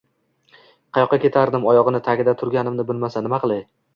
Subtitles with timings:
[0.97, 1.67] Qayoqqa ketardim?
[1.73, 3.65] Oyog‘ining tagida turganimni bilmasa, nima qilay?